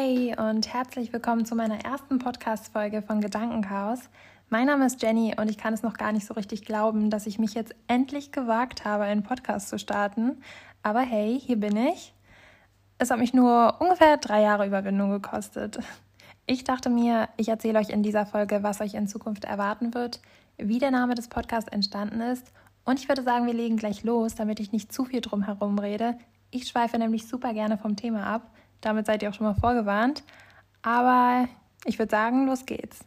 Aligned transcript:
Hey 0.00 0.32
und 0.38 0.72
herzlich 0.72 1.12
willkommen 1.12 1.44
zu 1.44 1.56
meiner 1.56 1.84
ersten 1.84 2.20
Podcast-Folge 2.20 3.02
von 3.02 3.20
Gedankenchaos. 3.20 3.98
Mein 4.48 4.68
Name 4.68 4.86
ist 4.86 5.02
Jenny 5.02 5.34
und 5.36 5.50
ich 5.50 5.58
kann 5.58 5.74
es 5.74 5.82
noch 5.82 5.94
gar 5.94 6.12
nicht 6.12 6.24
so 6.24 6.34
richtig 6.34 6.64
glauben, 6.64 7.10
dass 7.10 7.26
ich 7.26 7.40
mich 7.40 7.54
jetzt 7.54 7.74
endlich 7.88 8.30
gewagt 8.30 8.84
habe, 8.84 9.02
einen 9.02 9.24
Podcast 9.24 9.68
zu 9.68 9.76
starten. 9.76 10.40
Aber 10.84 11.00
hey, 11.00 11.40
hier 11.44 11.56
bin 11.56 11.76
ich. 11.76 12.14
Es 12.98 13.10
hat 13.10 13.18
mich 13.18 13.34
nur 13.34 13.80
ungefähr 13.80 14.18
drei 14.18 14.42
Jahre 14.42 14.68
Überwindung 14.68 15.10
gekostet. 15.10 15.80
Ich 16.46 16.62
dachte 16.62 16.90
mir, 16.90 17.28
ich 17.36 17.48
erzähle 17.48 17.80
euch 17.80 17.90
in 17.90 18.04
dieser 18.04 18.24
Folge, 18.24 18.62
was 18.62 18.80
euch 18.80 18.94
in 18.94 19.08
Zukunft 19.08 19.46
erwarten 19.46 19.94
wird, 19.94 20.20
wie 20.58 20.78
der 20.78 20.92
Name 20.92 21.16
des 21.16 21.26
Podcasts 21.26 21.72
entstanden 21.72 22.20
ist 22.20 22.52
und 22.84 23.00
ich 23.00 23.08
würde 23.08 23.24
sagen, 23.24 23.46
wir 23.46 23.52
legen 23.52 23.76
gleich 23.76 24.04
los, 24.04 24.36
damit 24.36 24.60
ich 24.60 24.70
nicht 24.70 24.92
zu 24.92 25.04
viel 25.04 25.22
drum 25.22 25.42
herum 25.42 25.76
rede. 25.76 26.16
Ich 26.52 26.68
schweife 26.68 26.98
nämlich 26.98 27.26
super 27.26 27.52
gerne 27.52 27.78
vom 27.78 27.96
Thema 27.96 28.24
ab. 28.26 28.52
Damit 28.80 29.06
seid 29.06 29.22
ihr 29.22 29.30
auch 29.30 29.34
schon 29.34 29.46
mal 29.46 29.54
vorgewarnt. 29.54 30.22
Aber 30.82 31.48
ich 31.84 31.98
würde 31.98 32.10
sagen, 32.10 32.46
los 32.46 32.66
geht's. 32.66 33.00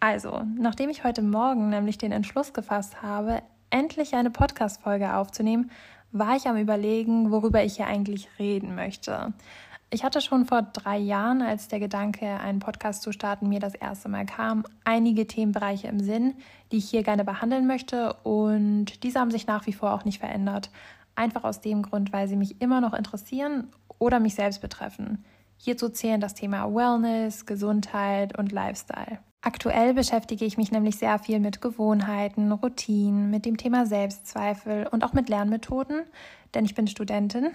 Also, 0.00 0.42
nachdem 0.56 0.90
ich 0.90 1.04
heute 1.04 1.22
Morgen 1.22 1.68
nämlich 1.68 1.98
den 1.98 2.12
Entschluss 2.12 2.52
gefasst 2.52 3.02
habe, 3.02 3.42
endlich 3.68 4.14
eine 4.14 4.30
Podcast-Folge 4.30 5.14
aufzunehmen, 5.14 5.70
war 6.12 6.36
ich 6.36 6.46
am 6.46 6.56
Überlegen, 6.56 7.30
worüber 7.30 7.62
ich 7.62 7.76
hier 7.76 7.86
eigentlich 7.86 8.28
reden 8.38 8.74
möchte. 8.74 9.32
Ich 9.92 10.04
hatte 10.04 10.20
schon 10.20 10.46
vor 10.46 10.62
drei 10.62 10.98
Jahren, 10.98 11.42
als 11.42 11.66
der 11.66 11.80
Gedanke, 11.80 12.26
einen 12.26 12.60
Podcast 12.60 13.02
zu 13.02 13.10
starten, 13.10 13.48
mir 13.48 13.58
das 13.58 13.74
erste 13.74 14.08
Mal 14.08 14.24
kam, 14.24 14.64
einige 14.84 15.26
Themenbereiche 15.26 15.88
im 15.88 15.98
Sinn, 15.98 16.34
die 16.70 16.78
ich 16.78 16.88
hier 16.88 17.02
gerne 17.02 17.24
behandeln 17.24 17.66
möchte 17.66 18.14
und 18.22 19.02
diese 19.02 19.18
haben 19.18 19.32
sich 19.32 19.48
nach 19.48 19.66
wie 19.66 19.72
vor 19.72 19.92
auch 19.92 20.04
nicht 20.04 20.20
verändert. 20.20 20.70
Einfach 21.20 21.44
aus 21.44 21.60
dem 21.60 21.82
Grund, 21.82 22.14
weil 22.14 22.28
sie 22.28 22.36
mich 22.36 22.62
immer 22.62 22.80
noch 22.80 22.94
interessieren 22.94 23.68
oder 23.98 24.20
mich 24.20 24.34
selbst 24.34 24.62
betreffen. 24.62 25.22
Hierzu 25.58 25.90
zählen 25.90 26.18
das 26.18 26.32
Thema 26.32 26.74
Wellness, 26.74 27.44
Gesundheit 27.44 28.38
und 28.38 28.52
Lifestyle. 28.52 29.18
Aktuell 29.42 29.92
beschäftige 29.92 30.46
ich 30.46 30.56
mich 30.56 30.72
nämlich 30.72 30.96
sehr 30.96 31.18
viel 31.18 31.38
mit 31.38 31.60
Gewohnheiten, 31.60 32.50
Routinen, 32.52 33.30
mit 33.30 33.44
dem 33.44 33.58
Thema 33.58 33.84
Selbstzweifel 33.84 34.86
und 34.86 35.04
auch 35.04 35.12
mit 35.12 35.28
Lernmethoden, 35.28 36.04
denn 36.54 36.64
ich 36.64 36.74
bin 36.74 36.86
Studentin 36.86 37.50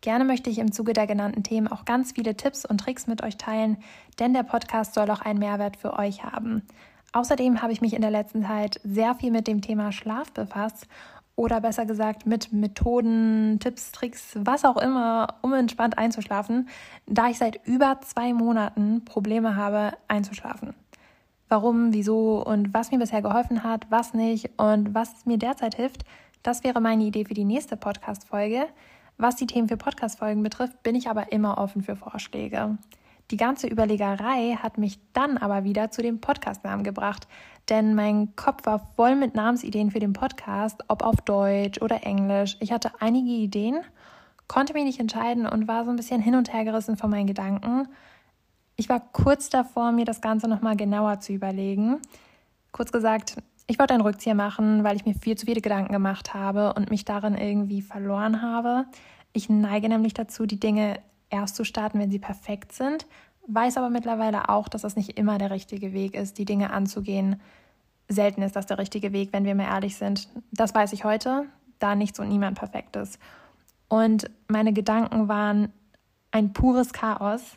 Gerne 0.00 0.24
möchte 0.24 0.48
ich 0.48 0.60
im 0.60 0.70
Zuge 0.70 0.92
der 0.92 1.08
genannten 1.08 1.42
Themen 1.42 1.66
auch 1.66 1.84
ganz 1.84 2.12
viele 2.12 2.36
Tipps 2.36 2.64
und 2.64 2.78
Tricks 2.78 3.08
mit 3.08 3.24
euch 3.24 3.36
teilen, 3.36 3.78
denn 4.20 4.32
der 4.32 4.44
Podcast 4.44 4.94
soll 4.94 5.10
auch 5.10 5.22
einen 5.22 5.40
Mehrwert 5.40 5.76
für 5.76 5.98
euch 5.98 6.22
haben. 6.22 6.62
Außerdem 7.12 7.62
habe 7.62 7.72
ich 7.72 7.80
mich 7.80 7.94
in 7.94 8.02
der 8.02 8.12
letzten 8.12 8.44
Zeit 8.44 8.80
sehr 8.84 9.16
viel 9.16 9.32
mit 9.32 9.48
dem 9.48 9.60
Thema 9.60 9.90
Schlaf 9.90 10.30
befasst 10.32 10.86
oder 11.38 11.60
besser 11.60 11.86
gesagt 11.86 12.26
mit 12.26 12.52
Methoden, 12.52 13.60
Tipps, 13.60 13.92
Tricks, 13.92 14.32
was 14.34 14.64
auch 14.64 14.76
immer, 14.76 15.36
um 15.40 15.54
entspannt 15.54 15.96
einzuschlafen, 15.96 16.68
da 17.06 17.28
ich 17.28 17.38
seit 17.38 17.64
über 17.64 18.00
zwei 18.00 18.32
Monaten 18.32 19.04
Probleme 19.04 19.54
habe, 19.54 19.92
einzuschlafen. 20.08 20.74
Warum, 21.48 21.94
wieso 21.94 22.44
und 22.44 22.74
was 22.74 22.90
mir 22.90 22.98
bisher 22.98 23.22
geholfen 23.22 23.62
hat, 23.62 23.86
was 23.88 24.14
nicht 24.14 24.50
und 24.58 24.94
was 24.94 25.26
mir 25.26 25.38
derzeit 25.38 25.76
hilft, 25.76 26.04
das 26.42 26.64
wäre 26.64 26.80
meine 26.80 27.04
Idee 27.04 27.24
für 27.24 27.34
die 27.34 27.44
nächste 27.44 27.76
Podcast-Folge. 27.76 28.66
Was 29.16 29.36
die 29.36 29.46
Themen 29.46 29.68
für 29.68 29.76
Podcast-Folgen 29.76 30.42
betrifft, 30.42 30.82
bin 30.82 30.96
ich 30.96 31.08
aber 31.08 31.30
immer 31.30 31.58
offen 31.58 31.82
für 31.82 31.94
Vorschläge. 31.94 32.78
Die 33.30 33.36
ganze 33.36 33.66
Überlegerei 33.66 34.56
hat 34.62 34.78
mich 34.78 34.98
dann 35.12 35.36
aber 35.36 35.62
wieder 35.62 35.90
zu 35.90 36.00
dem 36.00 36.18
Podcast-Namen 36.18 36.82
gebracht, 36.82 37.28
denn 37.68 37.94
mein 37.94 38.34
Kopf 38.36 38.64
war 38.64 38.78
voll 38.96 39.16
mit 39.16 39.34
Namensideen 39.34 39.90
für 39.90 40.00
den 40.00 40.14
Podcast, 40.14 40.82
ob 40.88 41.02
auf 41.02 41.16
Deutsch 41.20 41.82
oder 41.82 42.04
Englisch. 42.04 42.56
Ich 42.60 42.72
hatte 42.72 42.90
einige 43.00 43.30
Ideen, 43.30 43.80
konnte 44.46 44.72
mich 44.72 44.84
nicht 44.84 44.98
entscheiden 44.98 45.46
und 45.46 45.68
war 45.68 45.84
so 45.84 45.90
ein 45.90 45.96
bisschen 45.96 46.22
hin 46.22 46.36
und 46.36 46.54
her 46.54 46.64
gerissen 46.64 46.96
von 46.96 47.10
meinen 47.10 47.26
Gedanken. 47.26 47.88
Ich 48.76 48.88
war 48.88 49.00
kurz 49.00 49.50
davor, 49.50 49.92
mir 49.92 50.06
das 50.06 50.22
Ganze 50.22 50.48
nochmal 50.48 50.76
genauer 50.76 51.20
zu 51.20 51.34
überlegen. 51.34 51.98
Kurz 52.72 52.92
gesagt, 52.92 53.36
ich 53.66 53.78
wollte 53.78 53.92
einen 53.92 54.02
Rückzieher 54.02 54.34
machen, 54.34 54.84
weil 54.84 54.96
ich 54.96 55.04
mir 55.04 55.12
viel 55.12 55.36
zu 55.36 55.44
viele 55.44 55.60
Gedanken 55.60 55.92
gemacht 55.92 56.32
habe 56.32 56.72
und 56.72 56.88
mich 56.88 57.04
darin 57.04 57.36
irgendwie 57.36 57.82
verloren 57.82 58.40
habe. 58.40 58.86
Ich 59.34 59.50
neige 59.50 59.90
nämlich 59.90 60.14
dazu, 60.14 60.46
die 60.46 60.58
Dinge 60.58 61.00
erst 61.30 61.56
zu 61.56 61.64
starten, 61.64 61.98
wenn 61.98 62.10
sie 62.10 62.18
perfekt 62.18 62.72
sind, 62.72 63.06
weiß 63.46 63.76
aber 63.76 63.90
mittlerweile 63.90 64.48
auch, 64.48 64.68
dass 64.68 64.82
das 64.82 64.96
nicht 64.96 65.18
immer 65.18 65.38
der 65.38 65.50
richtige 65.50 65.92
Weg 65.92 66.14
ist, 66.14 66.38
die 66.38 66.44
Dinge 66.44 66.70
anzugehen. 66.70 67.40
Selten 68.08 68.42
ist 68.42 68.56
das 68.56 68.66
der 68.66 68.78
richtige 68.78 69.12
Weg, 69.12 69.32
wenn 69.32 69.44
wir 69.44 69.54
mal 69.54 69.64
ehrlich 69.64 69.96
sind. 69.96 70.28
Das 70.52 70.74
weiß 70.74 70.92
ich 70.92 71.04
heute, 71.04 71.46
da 71.78 71.94
nichts 71.94 72.20
und 72.20 72.28
niemand 72.28 72.58
perfekt 72.58 72.96
ist. 72.96 73.18
Und 73.88 74.30
meine 74.48 74.72
Gedanken 74.72 75.28
waren 75.28 75.72
ein 76.30 76.52
pures 76.52 76.92
Chaos. 76.92 77.56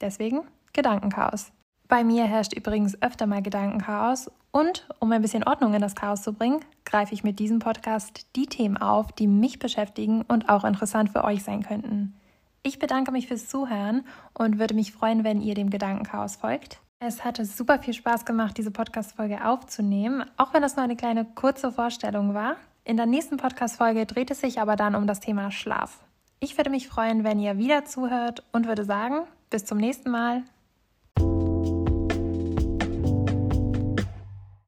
Deswegen 0.00 0.42
Gedankenchaos. 0.72 1.52
Bei 1.86 2.04
mir 2.04 2.24
herrscht 2.24 2.54
übrigens 2.54 3.00
öfter 3.02 3.26
mal 3.26 3.42
Gedankenchaos 3.42 4.30
und 4.50 4.88
um 4.98 5.12
ein 5.12 5.22
bisschen 5.22 5.44
Ordnung 5.44 5.74
in 5.74 5.82
das 5.82 5.94
Chaos 5.94 6.22
zu 6.22 6.32
bringen, 6.32 6.60
greife 6.84 7.14
ich 7.14 7.22
mit 7.22 7.38
diesem 7.38 7.58
Podcast 7.58 8.26
die 8.34 8.46
Themen 8.46 8.76
auf, 8.76 9.12
die 9.12 9.26
mich 9.26 9.58
beschäftigen 9.58 10.22
und 10.22 10.48
auch 10.48 10.64
interessant 10.64 11.10
für 11.10 11.22
euch 11.24 11.42
sein 11.42 11.62
könnten. 11.62 12.14
Ich 12.64 12.78
bedanke 12.78 13.10
mich 13.10 13.26
fürs 13.26 13.48
Zuhören 13.48 14.04
und 14.34 14.60
würde 14.60 14.74
mich 14.74 14.92
freuen, 14.92 15.24
wenn 15.24 15.40
ihr 15.40 15.54
dem 15.54 15.70
Gedankenchaos 15.70 16.36
folgt. 16.36 16.80
Es 17.00 17.24
hatte 17.24 17.44
super 17.44 17.80
viel 17.80 17.94
Spaß 17.94 18.24
gemacht, 18.24 18.56
diese 18.56 18.70
Podcast-Folge 18.70 19.44
aufzunehmen, 19.44 20.24
auch 20.36 20.54
wenn 20.54 20.62
das 20.62 20.76
nur 20.76 20.84
eine 20.84 20.94
kleine 20.94 21.24
kurze 21.24 21.72
Vorstellung 21.72 22.34
war. 22.34 22.54
In 22.84 22.96
der 22.96 23.06
nächsten 23.06 23.36
Podcast-Folge 23.36 24.06
dreht 24.06 24.30
es 24.30 24.40
sich 24.40 24.60
aber 24.60 24.76
dann 24.76 24.94
um 24.94 25.08
das 25.08 25.18
Thema 25.18 25.50
Schlaf. 25.50 26.04
Ich 26.38 26.56
würde 26.56 26.70
mich 26.70 26.86
freuen, 26.86 27.24
wenn 27.24 27.40
ihr 27.40 27.58
wieder 27.58 27.84
zuhört 27.84 28.44
und 28.52 28.68
würde 28.68 28.84
sagen, 28.84 29.26
bis 29.50 29.64
zum 29.64 29.78
nächsten 29.78 30.10
Mal. 30.10 30.44